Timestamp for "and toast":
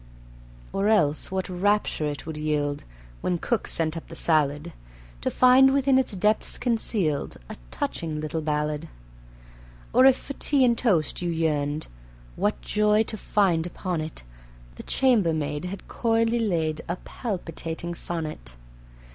10.65-11.21